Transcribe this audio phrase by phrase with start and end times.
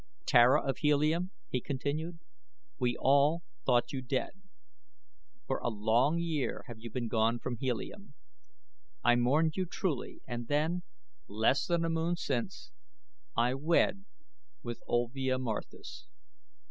[0.25, 2.17] "Tara of Helium," he continued,
[2.79, 4.31] "we all thought you dead.
[5.45, 8.15] For a long year have you been gone from Helium.
[9.03, 10.81] I mourned you truly and then,
[11.27, 12.71] less than a moon since,
[13.37, 14.05] I wed
[14.63, 16.07] with Olvia Marthis."